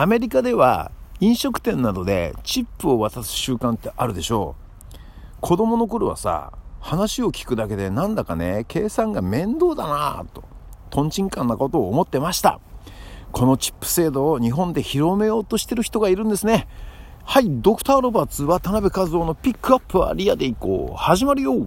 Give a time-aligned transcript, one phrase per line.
[0.00, 4.54] アメリカでは飲食店などでチップを渡す習慣ってあるでしょ
[4.92, 4.96] う。
[5.40, 10.44] 子供の頃はさ話を聞くだけでなんだかね計算が面倒だなぁと
[10.90, 12.60] とんちんかんなことを思ってました。
[13.32, 16.68] このチップ制度を日本で広めようとしてる人がいるんですね。
[17.24, 20.96] はいドクター・ロバーツ渡辺和夫のピックアップはリアでいこう。
[20.96, 21.66] 始まるよ。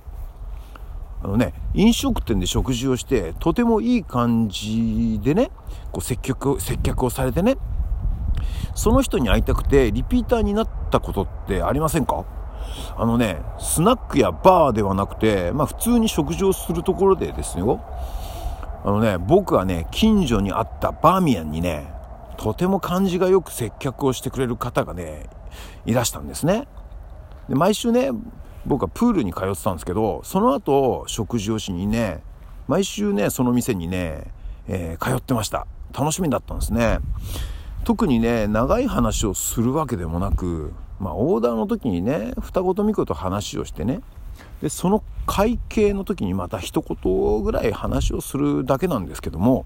[1.21, 5.51] あのね、飲食店で食事をして、とてもいい感じでね、
[5.91, 7.57] こう接客、接客をされてね、
[8.75, 12.25] その人に会いたくてリピーターになったことってありませんか？
[12.97, 17.83] あのね、スナックやバーではなくて、まあ普通に食事をするところでですよ。
[18.83, 21.93] あのね、僕はね、近所にあったバーミヤンにね、
[22.37, 25.29] とても感じがよく接客をしてくれる方がね、
[25.85, 26.67] いらしたんですね。
[27.49, 28.11] で毎週ね、
[28.65, 32.23] 僕はプールに通ってたんですけど、その後食事をしにね、
[32.67, 34.33] 毎週ね、その店にね、
[34.67, 35.67] えー、通ってました。
[35.93, 36.99] 楽しみだったんですね。
[37.83, 44.01] 特にね長い話をするわけでもなく、まあ、オーダーの時にね二言三言話をしてね
[44.61, 49.65] でその会計の時にまた一言ぐらい話をするだけなんですけども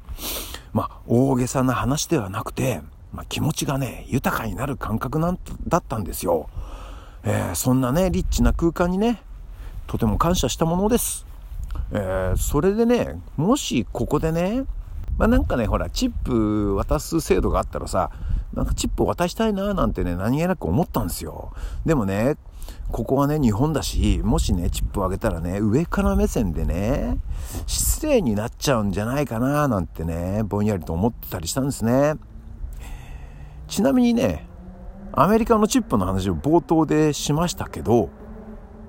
[0.73, 2.81] まあ大げさな話ではなくて、
[3.13, 6.49] まあ、気持ちがね豊かになる感覚なんだったんですよ、
[7.23, 9.21] えー、そんなねリッチな空間にね
[9.87, 11.25] とても感謝したものです、
[11.91, 14.65] えー、それでねもしここでね
[15.17, 18.11] まあなんかね、ほら、チップ渡す制度があったらさ、
[18.53, 21.53] なんかチップを渡したいななんてね、何気なく思ったんですよ。
[21.85, 22.37] でもね、
[22.91, 27.17] ここはね、日本だし、もしね、チップをあげたらね、上から目線でね、
[27.67, 32.15] 失礼になっちゃうんじゃないかななんてね、ぼんやりと思ってたりしたんですね。
[33.67, 34.47] ちなみにね、
[35.11, 38.09] アメリカのチップの話を冒頭でしましたけど、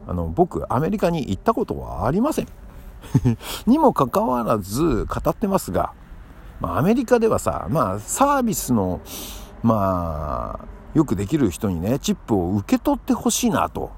[0.07, 2.49] あの、僕、アメリカに行ったことはありません。
[3.67, 5.93] にもかかわらず語ってますが、
[6.61, 9.01] まあ、アメリカではさ、まあ、サービスの、
[9.63, 13.91] まあ、よくできる人にね、チップを受け取ってほしいなと。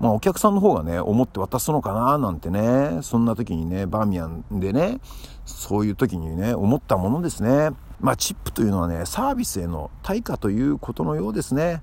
[0.00, 4.98] まあ、お客さんの方がね、思って渡すのかななんてね、そんな時にね、バーミヤンでね、
[5.44, 7.70] そういう時にね、思ったものですね。
[8.00, 11.82] まあ、チップというのはね、サービスへの対価ということのようですね。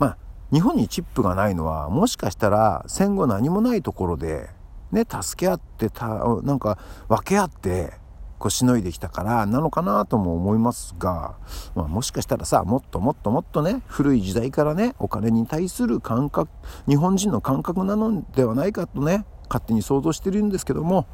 [0.00, 0.18] まあ、
[0.52, 4.50] 日本にチップがないのは、もしかしたら戦後何もないところで、
[4.90, 6.08] ね、助け合ってた、
[6.42, 7.92] なんか分け合って、
[8.38, 11.36] こしのいできたからなのかなとも思いますが、
[11.74, 16.50] まあ、もしかしたらさもっともっともっとね古い時代からねお金に対する感覚
[16.86, 21.06] 日本人の感覚なのではないかとね勝手に想像してるんですけども、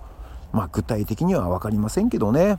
[0.52, 2.58] まあ、具体的には分かりませんけどね、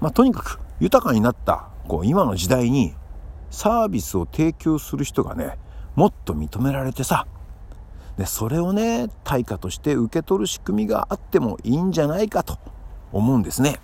[0.00, 2.94] まあ、とにかく豊かになったこう今の時代に
[3.50, 5.58] サービスを提供する人がね
[5.94, 7.26] もっと認められてさ
[8.16, 12.58] でそれをね対価として受け取る仕組みがあってもいいんじゃないかと。
[13.12, 13.78] 思うんですね。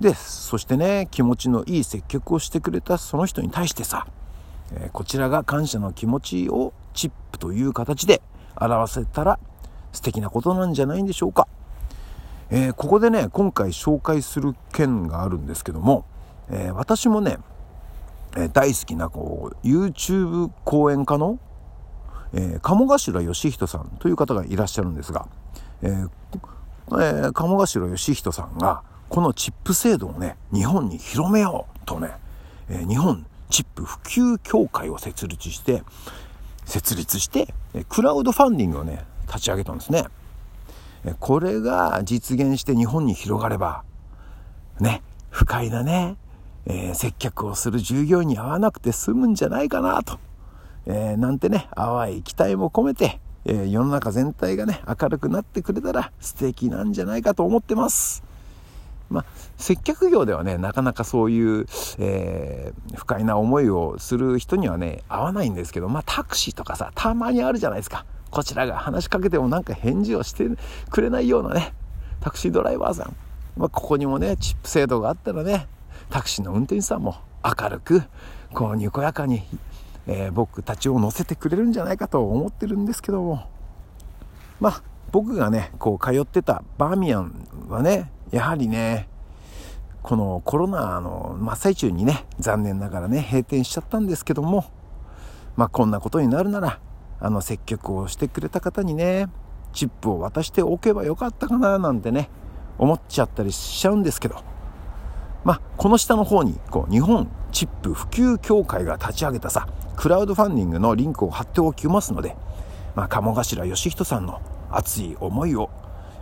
[0.00, 4.06] でそしてね気持ちのいい接客をしてくれたその人に対してさ、
[4.72, 8.22] え、こちらが感謝の気持ちをチップという形で
[8.60, 9.38] 表せたら
[9.92, 11.48] 素敵なことなんじゃないんでしょうか。
[12.50, 16.04] えー、ここでね今回紹介する件があるんですけども、
[16.48, 17.38] えー、私もね、
[18.36, 21.38] え大好きなこう YouTube 講演家の、
[22.32, 25.26] え鴨頭義人さんという方がいらっしゃるんですが、
[25.82, 26.04] え
[26.92, 32.10] えー、鴨頭義人さんがこのチップ制度をね日本に広めようとね、
[32.68, 35.82] えー、日本チップ普及協会を設立して
[36.64, 37.54] 設立して、
[37.88, 40.04] クラウドファンディングをね立ち上げたんですね、
[41.18, 43.84] これが実現して日本に広がれば
[44.80, 46.16] ね不快なね、
[46.66, 50.18] えー、接客をする従業員に会わなくて済むんじゃないかなと、
[50.86, 58.22] えー、なんてね淡い期待も込めてえー、世の中全体がね、明るくなってくれたら素敵なんじゃないかと思ってます。
[59.08, 59.24] まあ、
[59.56, 61.66] 接客業ではね、なかなかそういう、
[61.98, 68.04] えー、不快な思いをする人にはね、合わないんですけど、まあ、タクシーとかさ、たまにあるじゃないですか。
[68.30, 70.44] こちらが話しかけてもなんか返事をして
[70.90, 71.72] くれないようなね、
[72.20, 73.16] タクシードライバーさん。
[73.56, 75.68] まあ、ここにもね、チップ制度があったらね、
[76.10, 78.02] タクシーの運転手さんも明るく、
[78.52, 79.42] こう、にこやかに
[80.08, 83.22] えー、僕たちを乗せてくれるんじゃないかと思ってるんですけど。
[83.22, 83.48] も
[84.58, 84.82] まあ
[85.12, 89.08] 僕がねこう通ってたバーミヤンはねやはりね
[90.02, 94.64] このコロナの真っ最中にね残念ながらね閉店しちゃったんですけども
[95.56, 96.80] まあこんなことになるなら
[97.20, 99.28] あの接客をしてくれた方にね
[99.72, 102.30] チップを渡しておけばよかったかななんてね
[102.78, 104.42] 思っちゃったりしちゃうんですけど。
[105.44, 107.28] まあこの下の方にこう日本
[107.58, 109.66] チップ普及協会が立ち上げたさ
[109.96, 112.36] クラウドファンディングのリンクを貼っておきますので、
[112.94, 114.40] まあ、鴨頭義人さんの
[114.70, 115.68] 熱い思いを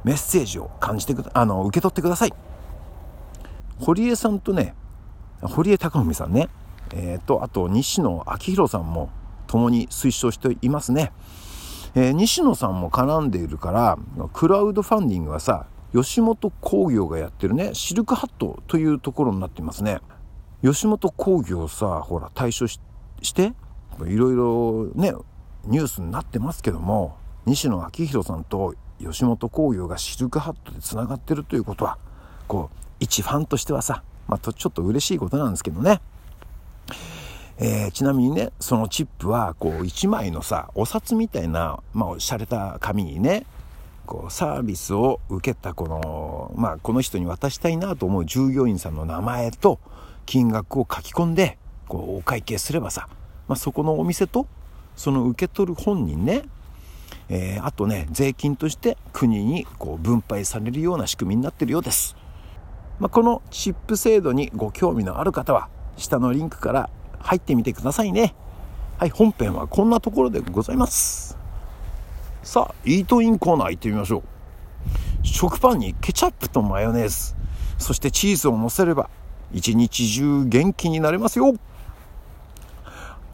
[0.03, 2.33] メッセージを感じてあの受け取ってください。
[3.81, 4.75] 堀江さんとね
[5.43, 6.49] 堀江貴文さんね、
[6.95, 9.11] えー、とあと西野昭弘さんも
[9.47, 11.13] 共に推奨していますね、
[11.95, 13.99] えー、西野さんも絡んでいるから
[14.33, 20.01] クラウドファンディングはさ吉本興業がやってるねシルクハットというところになっていますね。
[20.67, 22.81] 吉本興業さほら対処し
[23.33, 23.53] て
[24.05, 25.13] いろいろね
[25.65, 31.99] ニュースになってますけども西野昭弘さんと吉本興業がシルクハットでつながってるということは
[32.49, 36.01] こう一ファンとしてはさ、まあ、ちょっと嬉しいことなんですけどね、
[37.59, 43.47] えー、ちなみにねそのチップはこう1枚のさお札みたいな、まあ、洒落た紙にね
[44.07, 49.79] こうサービスを受けたこの、まあ、この人に渡したいなと思う従業員さんの名前と
[50.27, 51.57] 金額を書き込んで
[51.89, 53.09] こうお会計すればさ、
[53.49, 54.47] まあ、そこのお店と
[54.97, 56.43] その受け取る本人ね
[57.29, 62.17] えー、あとね税金として国にこう分配されるような仕組みになってるようです、
[63.01, 68.35] まあ、このチップ制度にご興味のある方は下のリンクから入ってみてくださいね。
[68.99, 71.37] はい本編はこんなところでございます。
[72.43, 74.23] さあイートインコーナー行ってみましょう。
[75.27, 77.35] 食パンにケチャップとマヨネーズ
[77.79, 79.11] そしてチーズをのせれば
[79.53, 81.55] 一日中元気になれますよ。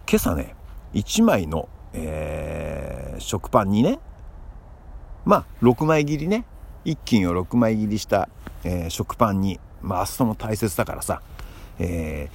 [0.09, 0.55] 今朝ね
[0.95, 3.99] 1枚のえー、食パンにね
[5.25, 6.45] まあ6枚切りね
[6.85, 8.29] 一斤を6枚切りした、
[8.65, 11.23] えー、食パンに回すのも大切だからさ、
[11.79, 12.29] え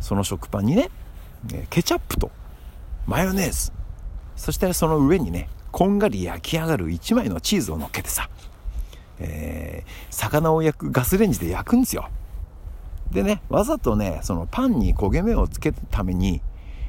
[0.00, 0.90] ー、その食パンにね
[1.70, 2.30] ケチャップと
[3.06, 3.72] マヨネーズ
[4.34, 8.28] そしてその上にねこんがり焼き上がる1枚のチーズをのっけてさ、
[9.18, 12.08] えー、魚を焼くガスレンジで焼くんですよ。
[13.10, 16.40] でねわざとねそのパンに焦げ目をつけるために、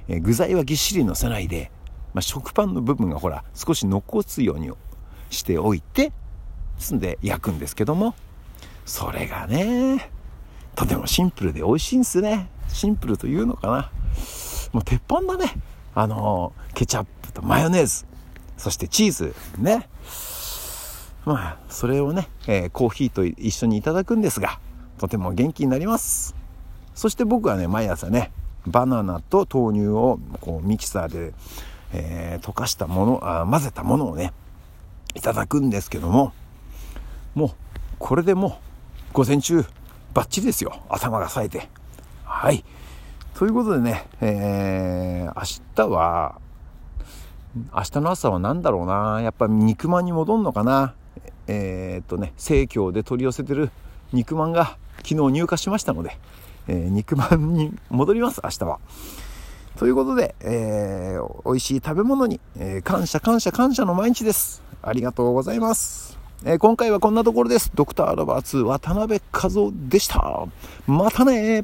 [0.08, 1.72] え具材はぎっしりのせないで
[2.18, 4.72] まあ、食パンの部分がほら少し残すように
[5.30, 6.14] しておいてで
[6.80, 8.16] すんで焼くんですけども
[8.88, 10.10] それがね
[10.76, 12.50] とてもシンプルで美味しいんですね。
[12.70, 13.92] シンプルというのかな。
[14.74, 15.56] もう鉄板だね。
[15.96, 18.06] あのケチャップとマヨネーズ。
[18.58, 19.90] そしてチーズね。
[21.26, 24.60] まあそれをね、えー、コーヒーと一緒にいただくんですが
[24.98, 26.36] とても元気になります。
[26.96, 28.32] そして僕はね毎朝ね
[28.66, 31.34] バナナと豆乳をこうミキサーで
[31.94, 34.34] えー、溶かしたものあ混ぜたものをね
[35.16, 36.34] いただくんですけども
[37.34, 37.50] もう
[37.98, 38.60] これでも
[39.10, 39.64] う午前中
[40.14, 40.82] バッチリですよ。
[40.90, 41.70] 頭が冴えて。
[42.24, 42.64] はい。
[43.36, 46.40] ということでね、えー、明日は
[47.74, 49.22] 明日の朝は何だろうな。
[49.22, 50.94] やっぱ肉まんに戻んのかな。
[51.48, 53.72] えー、っとね生協で取り寄せてる
[54.12, 56.18] 肉まんが昨日入荷しましたので、
[56.68, 58.80] えー、肉まんに戻ります明日は。
[59.78, 64.62] ということで、えー、美味しい食べ物に、えー、感謝感謝感謝の毎日です。
[64.82, 66.20] ありがとうございます。
[66.44, 67.72] えー、今回はこんなところです。
[67.74, 70.46] ドクターロバーツ渡辺和夫でした。
[70.88, 71.64] またね